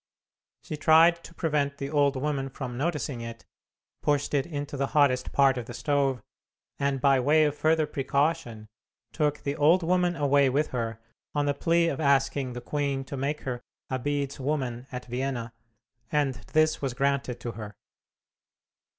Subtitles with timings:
[0.63, 3.45] She tried to prevent the old woman from noticing it,
[4.01, 6.23] pushed it into the hottest part of the stove,
[6.79, 8.67] and, by way of further precaution,
[9.13, 10.99] took the old woman away with her,
[11.35, 13.61] on the plea of asking the queen to make her
[13.91, 15.53] a bedeswoman at Vienna,
[16.11, 17.75] and this was granted to her.